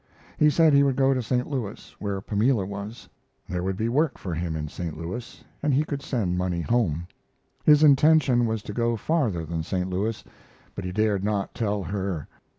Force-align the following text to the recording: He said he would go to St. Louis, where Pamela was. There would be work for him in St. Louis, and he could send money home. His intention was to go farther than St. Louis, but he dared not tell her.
He 0.39 0.49
said 0.49 0.73
he 0.73 0.81
would 0.81 0.95
go 0.95 1.13
to 1.13 1.21
St. 1.21 1.45
Louis, 1.45 1.95
where 1.99 2.21
Pamela 2.21 2.65
was. 2.65 3.07
There 3.47 3.61
would 3.61 3.77
be 3.77 3.87
work 3.87 4.17
for 4.17 4.33
him 4.33 4.55
in 4.55 4.67
St. 4.67 4.97
Louis, 4.97 5.43
and 5.61 5.75
he 5.75 5.83
could 5.83 6.01
send 6.01 6.39
money 6.39 6.61
home. 6.61 7.05
His 7.65 7.83
intention 7.83 8.47
was 8.47 8.63
to 8.63 8.73
go 8.73 8.95
farther 8.97 9.45
than 9.45 9.61
St. 9.61 9.91
Louis, 9.91 10.23
but 10.73 10.85
he 10.85 10.91
dared 10.91 11.23
not 11.23 11.53
tell 11.53 11.83
her. 11.83 12.27